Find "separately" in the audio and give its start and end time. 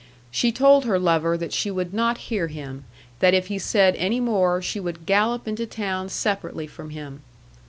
6.09-6.65